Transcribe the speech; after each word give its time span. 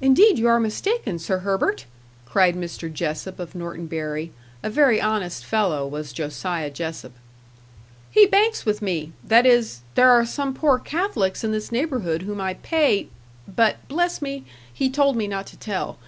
"Indeed 0.00 0.36
you 0.36 0.48
are 0.48 0.58
mistaken, 0.58 1.20
Sir 1.20 1.38
Herbert!" 1.38 1.84
cried 2.26 2.56
Mr. 2.56 2.92
Jessop 2.92 3.38
of 3.38 3.54
Norton 3.54 3.86
Bury 3.86 4.32
a 4.64 4.68
very 4.68 5.00
honest 5.00 5.44
fellow 5.44 5.86
was 5.86 6.12
Josiah 6.12 6.72
Jessop. 6.72 7.12
"He 8.10 8.26
banks 8.26 8.66
with 8.66 8.82
me 8.82 9.12
that 9.22 9.46
is, 9.46 9.82
there 9.94 10.10
are 10.10 10.26
some 10.26 10.54
poor 10.54 10.80
Catholics 10.80 11.44
in 11.44 11.52
this 11.52 11.70
neighbourhood 11.70 12.22
whom 12.22 12.40
I 12.40 12.54
pay 12.54 13.10
but 13.46 13.76
bless 13.86 14.20
me! 14.20 14.44
he 14.74 14.90
told 14.90 15.14
me 15.14 15.28
not 15.28 15.46
to 15.46 15.56
tell. 15.56 15.98